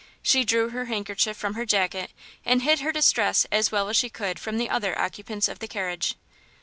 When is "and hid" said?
2.43-2.79